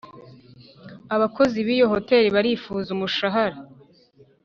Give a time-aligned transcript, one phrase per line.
[1.15, 3.57] abakozi b’iyo hotel barifuza umushahara